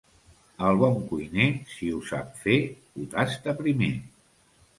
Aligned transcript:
El 0.69 0.77
bon 0.83 0.95
cuiner, 1.11 1.45
si 1.73 1.89
ho 1.91 1.99
sap 2.07 2.33
fer, 2.47 2.57
ho 2.97 3.07
tasta 3.13 3.57
primer. 3.61 3.93